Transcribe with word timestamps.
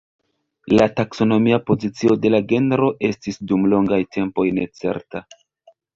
La 0.79 0.85
taksonomia 0.99 1.59
pozicio 1.67 2.17
de 2.23 2.31
la 2.35 2.41
genro 2.53 2.89
estis 3.11 3.37
dum 3.53 3.69
longaj 3.75 4.01
tempoj 4.19 4.47
necerta. 4.61 5.27